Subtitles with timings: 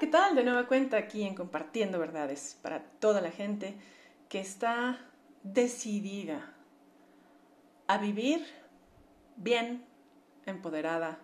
[0.00, 0.34] ¿qué tal?
[0.34, 3.76] De nueva cuenta aquí en Compartiendo Verdades para toda la gente
[4.30, 4.98] que está
[5.42, 6.54] decidida
[7.86, 8.46] a vivir
[9.36, 9.84] bien,
[10.46, 11.18] empoderada,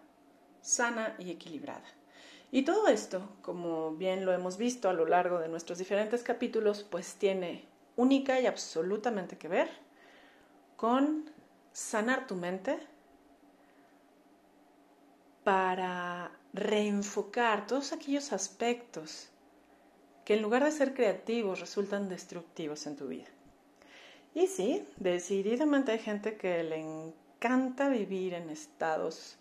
[0.60, 1.86] sana y equilibrada.
[2.52, 6.82] Y todo esto, como bien lo hemos visto a lo largo de nuestros diferentes capítulos,
[6.82, 7.64] pues tiene
[7.96, 9.70] única y absolutamente que ver
[10.76, 11.30] con
[11.72, 12.78] sanar tu mente
[15.46, 19.28] para reenfocar todos aquellos aspectos
[20.24, 23.28] que en lugar de ser creativos resultan destructivos en tu vida.
[24.34, 29.36] Y sí, decididamente hay gente que le encanta vivir en estados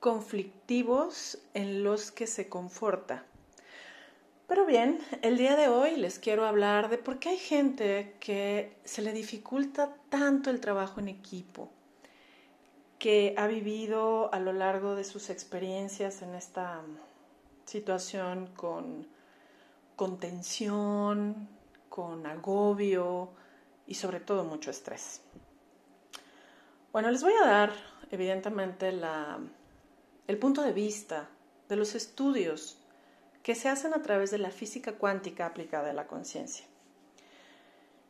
[0.00, 3.26] conflictivos en los que se conforta.
[4.48, 8.78] Pero bien, el día de hoy les quiero hablar de por qué hay gente que
[8.84, 11.68] se le dificulta tanto el trabajo en equipo,
[13.04, 16.80] que ha vivido a lo largo de sus experiencias en esta
[17.66, 19.06] situación con,
[19.94, 21.46] con tensión,
[21.90, 23.28] con agobio
[23.86, 25.20] y sobre todo mucho estrés.
[26.94, 27.72] Bueno, les voy a dar
[28.10, 29.38] evidentemente la,
[30.26, 31.28] el punto de vista
[31.68, 32.78] de los estudios
[33.42, 36.64] que se hacen a través de la física cuántica aplicada a la conciencia.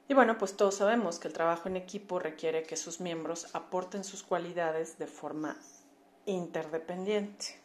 [0.09, 4.05] Y bueno, pues todos sabemos que el trabajo en equipo requiere que sus miembros aporten
[4.05, 5.57] sus cualidades de forma
[6.27, 7.61] interdependiente.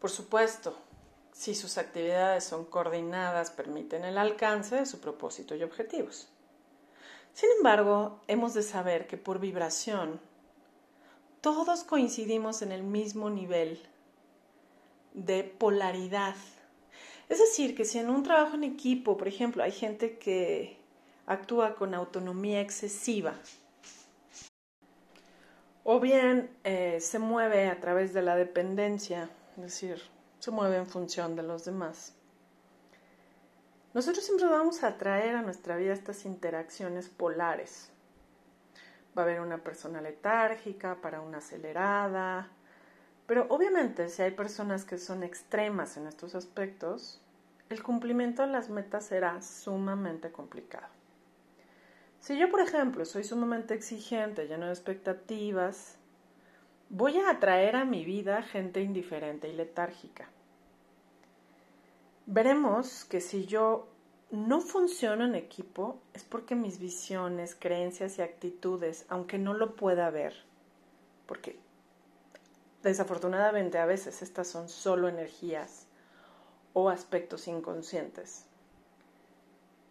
[0.00, 0.76] Por supuesto,
[1.32, 6.28] si sus actividades son coordinadas, permiten el alcance de su propósito y objetivos.
[7.32, 10.20] Sin embargo, hemos de saber que por vibración
[11.40, 13.80] todos coincidimos en el mismo nivel
[15.14, 16.34] de polaridad.
[17.28, 20.78] Es decir, que si en un trabajo en equipo, por ejemplo, hay gente que
[21.26, 23.34] actúa con autonomía excesiva,
[25.84, 30.02] o bien eh, se mueve a través de la dependencia, es decir,
[30.38, 32.14] se mueve en función de los demás.
[33.94, 37.90] Nosotros siempre vamos a atraer a nuestra vida estas interacciones polares.
[39.16, 42.50] Va a haber una persona letárgica para una acelerada,
[43.28, 47.20] pero obviamente si hay personas que son extremas en estos aspectos,
[47.68, 50.88] el cumplimiento de las metas será sumamente complicado.
[52.20, 55.98] Si yo, por ejemplo, soy sumamente exigente, lleno de expectativas,
[56.88, 60.30] voy a atraer a mi vida gente indiferente y letárgica.
[62.24, 63.88] Veremos que si yo
[64.30, 70.08] no funciono en equipo es porque mis visiones, creencias y actitudes, aunque no lo pueda
[70.08, 70.32] ver,
[71.26, 71.67] porque
[72.82, 75.86] desafortunadamente a veces estas son solo energías
[76.72, 78.44] o aspectos inconscientes,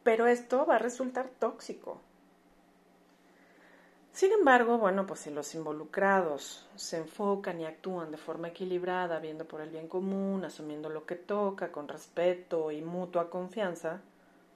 [0.04, 2.00] pero esto va a resultar tóxico.
[4.18, 9.48] Sin embargo, bueno, pues si los involucrados se enfocan y actúan de forma equilibrada, viendo
[9.48, 14.02] por el bien común, asumiendo lo que toca, con respeto y mutua confianza,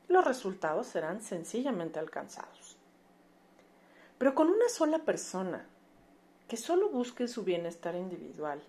[0.08, 2.76] los resultados serán sencillamente alcanzados.
[4.18, 5.68] Pero con una sola persona
[6.52, 8.62] que solo busque su bienestar individual,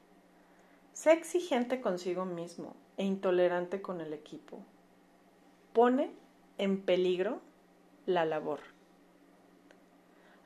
[0.93, 4.61] sea exigente consigo mismo e intolerante con el equipo,
[5.73, 6.13] pone
[6.59, 7.41] en peligro
[8.07, 8.61] la labor.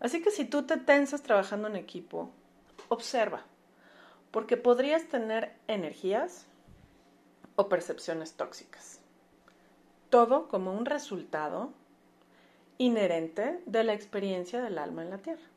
[0.00, 2.30] Así que si tú te tensas trabajando en equipo,
[2.88, 3.44] observa,
[4.30, 6.46] porque podrías tener energías
[7.56, 9.00] o percepciones tóxicas
[10.08, 11.74] todo como un resultado
[12.78, 15.55] inherente de la experiencia del alma en la tierra.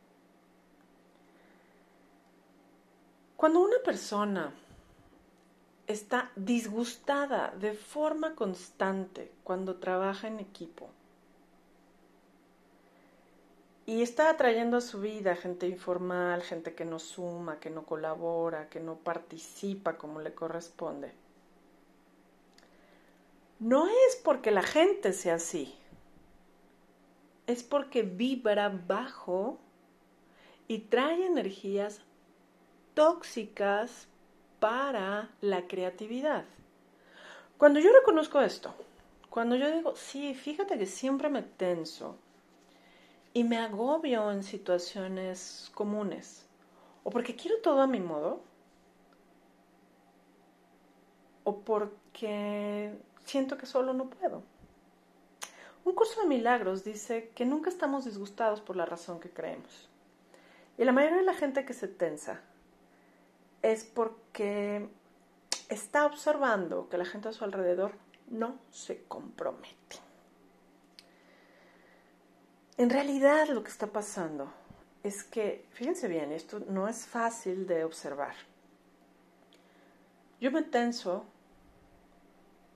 [3.40, 4.54] Cuando una persona
[5.88, 10.90] está disgustada de forma constante cuando trabaja en equipo
[13.86, 18.68] y está atrayendo a su vida gente informal, gente que no suma, que no colabora,
[18.68, 21.14] que no participa como le corresponde,
[23.60, 25.74] no es porque la gente sea así,
[27.48, 29.60] es porque vibra bajo
[30.68, 32.02] y trae energías
[33.00, 34.10] tóxicas
[34.60, 36.44] para la creatividad.
[37.58, 38.76] Cuando yo reconozco esto,
[39.30, 42.18] cuando yo digo, sí, fíjate que siempre me tenso
[43.34, 46.46] y me agobio en situaciones comunes,
[47.06, 48.42] o porque quiero todo a mi modo,
[51.46, 54.44] o porque siento que solo no puedo.
[55.86, 59.88] Un curso de milagros dice que nunca estamos disgustados por la razón que creemos.
[60.78, 62.42] Y la mayoría de la gente que se tensa
[63.62, 64.90] es porque
[65.70, 67.94] está observando que la gente a su alrededor
[68.30, 69.98] no se compromete.
[72.78, 74.52] En realidad lo que está pasando
[75.04, 78.36] es que, fíjense bien, esto no es fácil de observar.
[80.40, 81.26] Yo me tenso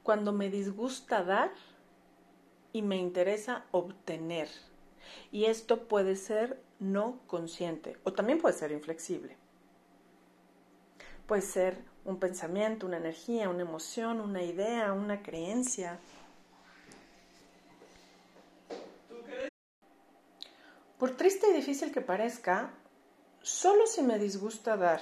[0.03, 1.51] cuando me disgusta dar
[2.73, 4.49] y me interesa obtener.
[5.31, 9.37] Y esto puede ser no consciente o también puede ser inflexible.
[11.27, 15.99] Puede ser un pensamiento, una energía, una emoción, una idea, una creencia.
[20.97, 22.71] Por triste y difícil que parezca,
[23.41, 25.01] solo si me disgusta dar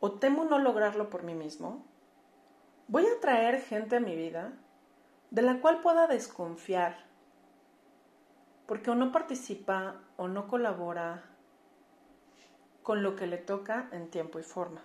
[0.00, 1.84] o temo no lograrlo por mí mismo,
[2.88, 4.52] voy a traer gente a mi vida
[5.30, 7.04] de la cual pueda desconfiar,
[8.66, 11.35] porque o no participa o no colabora
[12.86, 14.80] con lo que le toca en tiempo y forma.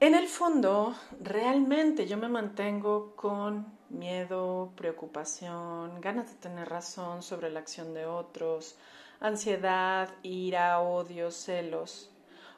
[0.00, 7.48] En el fondo, realmente yo me mantengo con miedo, preocupación, ganas de tener razón sobre
[7.48, 8.76] la acción de otros,
[9.20, 12.10] ansiedad, ira, odio, celos,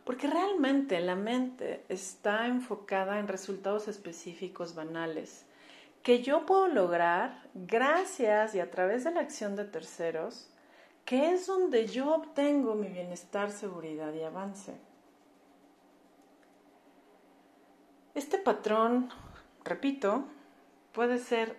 [0.05, 5.45] porque realmente la mente está enfocada en resultados específicos banales
[6.03, 10.49] que yo puedo lograr gracias y a través de la acción de terceros,
[11.09, 14.75] que es donde yo obtengo mi bienestar, seguridad y avance.
[18.15, 19.09] Este patrón,
[19.65, 20.25] repito,
[20.93, 21.57] puede ser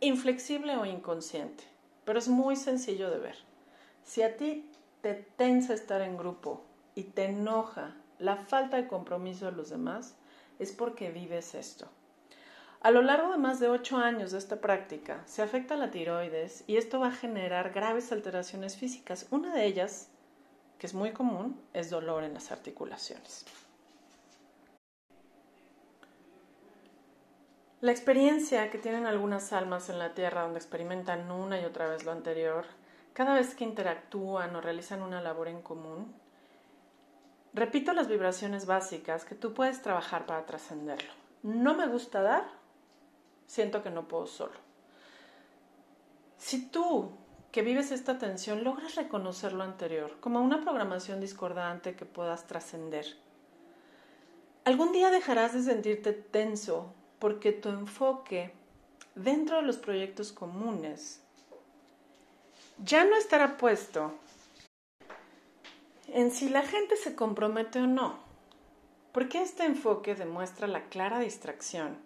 [0.00, 1.64] inflexible o inconsciente,
[2.04, 3.36] pero es muy sencillo de ver.
[4.02, 4.70] Si a ti
[5.00, 6.62] te tensa estar en grupo
[6.94, 10.14] y te enoja la falta de compromiso de los demás,
[10.58, 11.88] es porque vives esto.
[12.84, 16.64] A lo largo de más de ocho años de esta práctica, se afecta la tiroides
[16.66, 19.26] y esto va a generar graves alteraciones físicas.
[19.30, 20.10] Una de ellas,
[20.78, 23.46] que es muy común, es dolor en las articulaciones.
[27.80, 32.04] La experiencia que tienen algunas almas en la Tierra donde experimentan una y otra vez
[32.04, 32.66] lo anterior
[33.14, 36.14] cada vez que interactúan o realizan una labor en común,
[37.54, 41.12] repito las vibraciones básicas que tú puedes trabajar para trascenderlo.
[41.42, 42.44] No me gusta dar,
[43.46, 44.54] siento que no puedo solo.
[46.38, 47.12] Si tú
[47.52, 53.06] que vives esta tensión logras reconocer lo anterior como una programación discordante que puedas trascender,
[54.64, 58.52] algún día dejarás de sentirte tenso porque tu enfoque
[59.14, 61.20] dentro de los proyectos comunes
[62.82, 64.12] ya no estará puesto
[66.08, 68.18] en si la gente se compromete o no,
[69.12, 72.03] porque este enfoque demuestra la clara distracción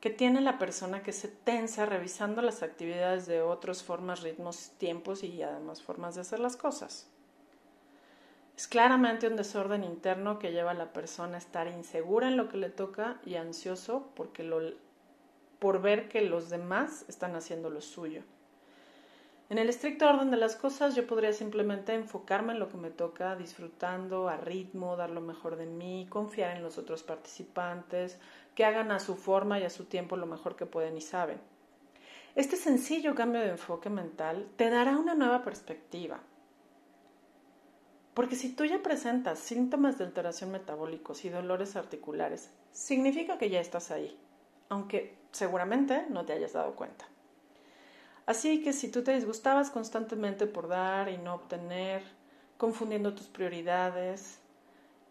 [0.00, 5.22] que tiene la persona que se tensa revisando las actividades de otros, formas, ritmos, tiempos
[5.22, 7.08] y además formas de hacer las cosas.
[8.56, 12.48] Es claramente un desorden interno que lleva a la persona a estar insegura en lo
[12.48, 14.60] que le toca y ansioso porque lo,
[15.58, 18.22] por ver que los demás están haciendo lo suyo.
[19.48, 22.90] En el estricto orden de las cosas, yo podría simplemente enfocarme en lo que me
[22.90, 28.18] toca, disfrutando a ritmo, dar lo mejor de mí, confiar en los otros participantes,
[28.56, 31.38] que hagan a su forma y a su tiempo lo mejor que pueden y saben.
[32.34, 36.18] Este sencillo cambio de enfoque mental te dará una nueva perspectiva.
[38.14, 43.60] Porque si tú ya presentas síntomas de alteración metabólicos y dolores articulares, significa que ya
[43.60, 44.18] estás ahí,
[44.70, 47.06] aunque seguramente no te hayas dado cuenta.
[48.26, 52.02] Así que si tú te disgustabas constantemente por dar y no obtener,
[52.56, 54.40] confundiendo tus prioridades,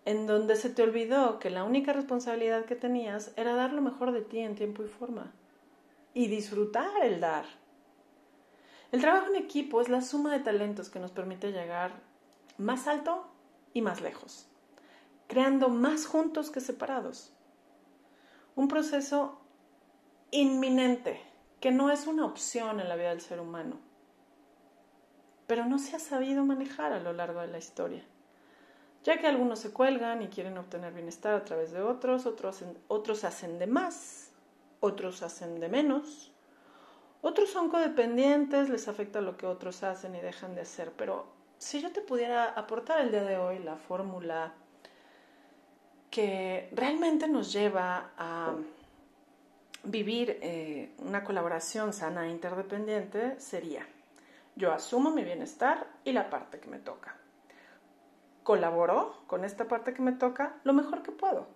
[0.03, 4.11] en donde se te olvidó que la única responsabilidad que tenías era dar lo mejor
[4.11, 5.31] de ti en tiempo y forma
[6.13, 7.45] y disfrutar el dar.
[8.91, 11.91] El trabajo en equipo es la suma de talentos que nos permite llegar
[12.57, 13.25] más alto
[13.73, 14.47] y más lejos,
[15.27, 17.33] creando más juntos que separados.
[18.55, 19.39] Un proceso
[20.31, 21.19] inminente
[21.65, 23.79] que no es una opción en la vida del ser humano,
[25.47, 28.03] pero no se ha sabido manejar a lo largo de la historia,
[29.03, 33.23] ya que algunos se cuelgan y quieren obtener bienestar a través de otros, otros otros
[33.23, 34.29] hacen de más,
[34.79, 36.31] otros hacen de menos,
[37.23, 41.25] otros son codependientes, les afecta lo que otros hacen y dejan de hacer, pero
[41.57, 44.53] si yo te pudiera aportar el día de hoy la fórmula
[46.11, 48.53] que realmente nos lleva a
[49.85, 53.85] vivir eh, una colaboración sana e interdependiente sería,
[54.55, 57.17] yo asumo mi bienestar y la parte que me toca.
[58.43, 61.47] Colaboro con esta parte que me toca lo mejor que puedo.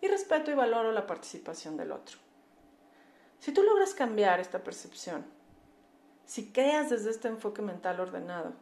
[0.00, 2.18] Y respeto y valoro la participación del otro.
[3.38, 5.24] Si tú logras cambiar esta percepción,
[6.24, 8.52] si creas desde este enfoque mental ordenado,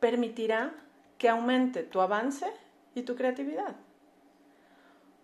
[0.00, 0.74] permitirá
[1.18, 2.46] que aumente tu avance
[2.94, 3.76] y tu creatividad.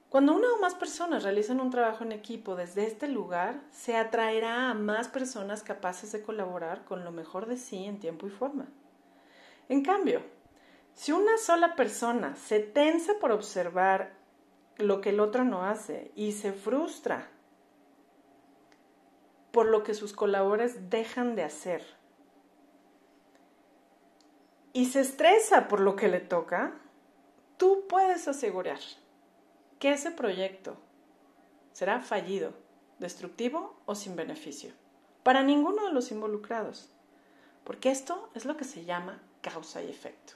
[0.08, 4.70] Cuando una o más personas realizan un trabajo en equipo desde este lugar, se atraerá
[4.70, 8.66] a más personas capaces de colaborar con lo mejor de sí en tiempo y forma.
[9.68, 10.22] En cambio,
[10.94, 14.14] Si una sola persona se tensa por observar
[14.78, 17.28] lo que el otro no hace y se frustra
[19.52, 21.84] por lo que sus colaboradores dejan de hacer
[24.72, 26.74] y se estresa por lo que le toca,
[27.58, 28.80] tú puedes asegurar
[29.78, 30.76] que ese proyecto
[31.72, 32.52] será fallido,
[32.98, 34.72] destructivo o sin beneficio
[35.22, 36.88] para ninguno de los involucrados,
[37.64, 40.32] porque esto es lo que se llama causa y efecto.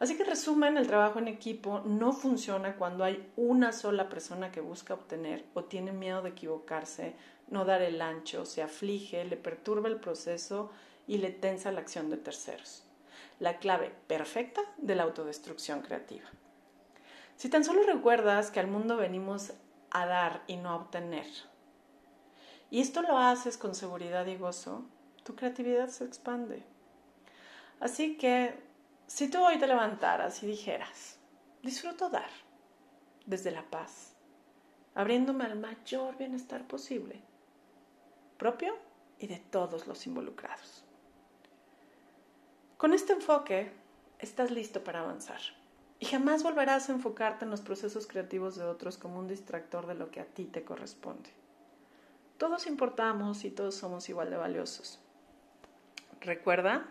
[0.00, 4.60] Así que resumen, el trabajo en equipo no funciona cuando hay una sola persona que
[4.60, 7.14] busca obtener o tiene miedo de equivocarse,
[7.48, 10.70] no dar el ancho, se aflige, le perturba el proceso
[11.06, 12.82] y le tensa la acción de terceros.
[13.38, 16.28] La clave perfecta de la autodestrucción creativa.
[17.40, 19.54] Si tan solo recuerdas que al mundo venimos
[19.90, 21.24] a dar y no a obtener,
[22.68, 24.84] y esto lo haces con seguridad y gozo,
[25.24, 26.62] tu creatividad se expande.
[27.80, 28.62] Así que
[29.06, 31.18] si tú hoy te levantaras y dijeras,
[31.62, 32.28] disfruto dar
[33.24, 34.14] desde la paz,
[34.94, 37.22] abriéndome al mayor bienestar posible,
[38.36, 38.76] propio
[39.18, 40.84] y de todos los involucrados.
[42.76, 43.72] Con este enfoque
[44.18, 45.40] estás listo para avanzar
[46.00, 49.94] y jamás volverás a enfocarte en los procesos creativos de otros como un distractor de
[49.94, 51.28] lo que a ti te corresponde.
[52.38, 54.98] Todos importamos y todos somos igual de valiosos.
[56.22, 56.88] Recuerda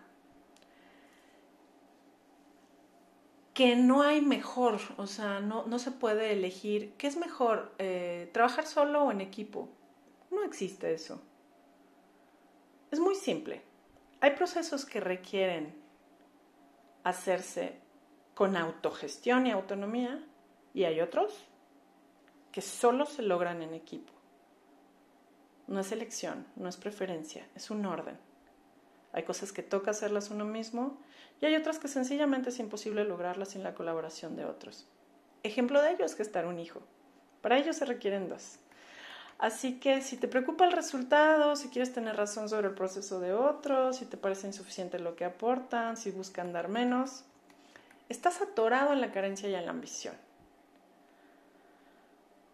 [3.55, 8.67] que no hay mejor, o sea, no, se puede elegir qué es mejor, eh, trabajar
[8.67, 9.69] solo o en equipo.
[10.29, 11.19] No existe eso.
[12.91, 13.63] Es muy simple.
[14.21, 15.73] Hay procesos que requieren
[17.03, 17.88] hacerse
[18.39, 20.23] con autogestión y autonomía
[20.73, 21.45] y hay otros
[22.53, 24.13] que solo se logran en equipo.
[25.67, 28.17] No es elección, no es preferencia, es un orden.
[29.11, 31.01] Hay cosas que toca hacerlas uno mismo
[31.41, 34.87] y hay otras que sencillamente es imposible lograrlas sin la colaboración de otros.
[35.43, 36.79] Ejemplo de ello es gestar un hijo.
[37.41, 38.57] Para ello se requieren dos.
[39.37, 43.33] Así que si te preocupa el resultado, si quieres tener razón sobre el proceso de
[43.33, 47.25] otros, si te parece insuficiente lo que aportan, si buscan dar menos,
[48.09, 50.15] estás atorado en la carencia y en la ambición.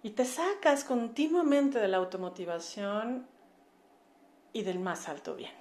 [0.03, 3.25] Y te sacas continuamente de la automotivación
[4.53, 5.53] y del más alto bien.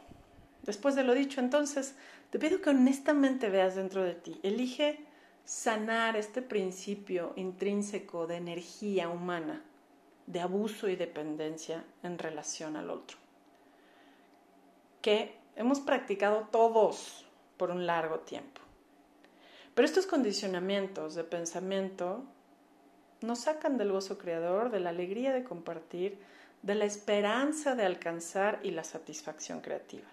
[0.63, 1.95] Después de lo dicho, entonces,
[2.31, 4.39] te pido que honestamente veas dentro de ti.
[4.43, 5.07] Elige
[5.45, 9.63] sanar este principio intrínseco de energía humana,
[10.27, 13.19] de abuso y dependencia en relación al otro,
[15.03, 18.64] que hemos practicado todos por un largo tiempo.
[19.75, 22.23] Pero estos condicionamientos de pensamiento
[23.21, 26.19] nos sacan del gozo creador, de la alegría de compartir,
[26.63, 30.07] de la esperanza de alcanzar y la satisfacción creativa.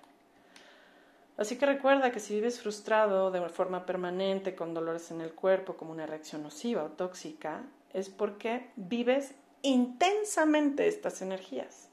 [1.38, 5.75] Así que recuerda que si vives frustrado de forma permanente, con dolores en el cuerpo,
[5.75, 7.63] como una reacción nociva o tóxica,
[7.94, 11.88] es porque vives intensamente estas energías.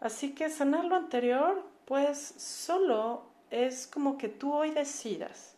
[0.00, 5.53] Así que sanar lo anterior, pues solo es como que tú hoy decidas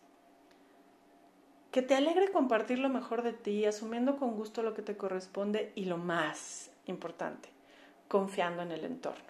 [1.76, 5.72] que te alegre compartir lo mejor de ti, asumiendo con gusto lo que te corresponde
[5.74, 7.50] y lo más importante,
[8.08, 9.26] confiando en el entorno.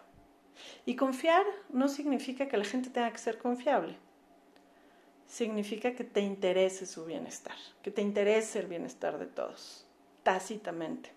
[0.85, 3.97] Y confiar no significa que la gente tenga que ser confiable.
[5.27, 9.85] Significa que te interese su bienestar, que te interese el bienestar de todos,
[10.23, 11.11] tácitamente.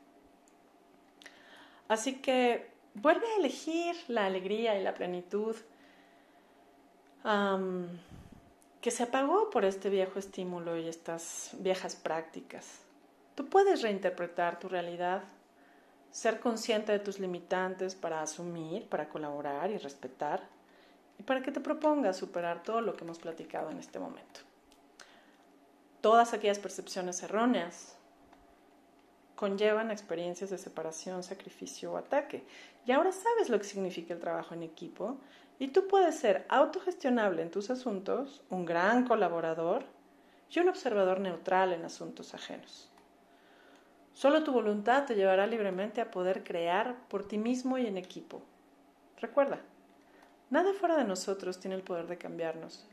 [1.87, 5.55] Así que vuelve a elegir la alegría y la plenitud
[8.81, 12.81] que se apagó por este viejo estímulo y estas viejas prácticas.
[13.35, 15.23] Tú puedes reinterpretar tu realidad
[16.11, 20.41] ser consciente de tus limitantes para asumir, para colaborar y respetar,
[21.19, 24.39] y para que te propongas superar todo lo que hemos platicado en este momento.
[26.01, 27.98] Todas aquellas percepciones erróneas
[29.39, 32.43] conllevan experiencias de separación, sacrificio o ataque.
[32.85, 35.17] Y ahora sabes lo que significa el trabajo en equipo
[35.59, 39.85] y tú puedes ser autogestionable en tus asuntos, un gran colaborador
[40.51, 42.91] y un observador neutral en asuntos ajenos.
[44.11, 48.41] Solo tu voluntad te llevará libremente a poder crear por ti mismo y en equipo.
[49.21, 49.61] Recuerda,
[50.49, 52.89] nada fuera de nosotros tiene el poder de cambiarnos.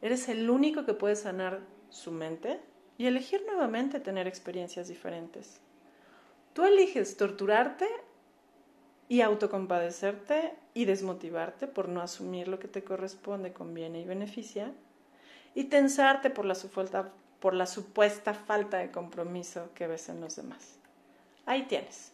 [0.00, 1.58] Eres el único que puede sanar
[1.90, 2.60] su mente
[2.98, 5.60] y elegir nuevamente tener experiencias diferentes.
[6.52, 7.88] Tú eliges torturarte
[9.08, 14.72] y autocompadecerte y desmotivarte por no asumir lo que te corresponde, conviene y beneficia,
[15.54, 16.56] y tensarte por la,
[17.40, 20.78] por la supuesta falta de compromiso que ves en los demás.
[21.44, 22.12] Ahí tienes.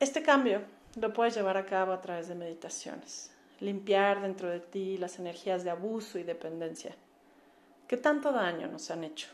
[0.00, 0.62] Este cambio
[1.00, 5.64] lo puedes llevar a cabo a través de meditaciones, limpiar dentro de ti las energías
[5.64, 6.94] de abuso y dependencia,
[7.86, 9.28] que tanto daño nos han hecho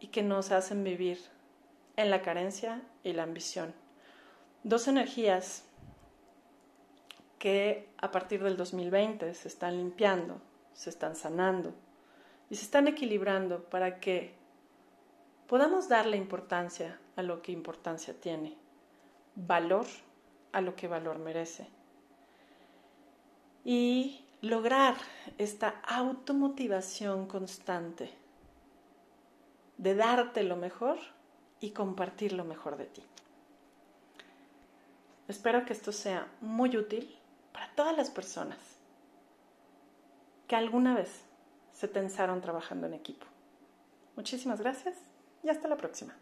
[0.00, 1.20] y que nos hacen vivir
[1.96, 3.74] en la carencia y la ambición.
[4.62, 5.64] Dos energías
[7.38, 10.40] que a partir del 2020 se están limpiando,
[10.74, 11.72] se están sanando
[12.50, 14.34] y se están equilibrando para que
[15.46, 18.56] podamos darle importancia a lo que importancia tiene,
[19.34, 19.86] valor
[20.52, 21.66] a lo que valor merece
[23.64, 24.94] y lograr
[25.38, 28.10] esta automotivación constante
[29.76, 30.98] de darte lo mejor
[31.60, 33.02] y compartir lo mejor de ti.
[35.28, 37.16] Espero que esto sea muy útil
[37.52, 38.58] para todas las personas
[40.48, 41.22] que alguna vez
[41.72, 43.26] se tensaron trabajando en equipo.
[44.16, 44.96] Muchísimas gracias
[45.44, 46.14] y hasta la próxima.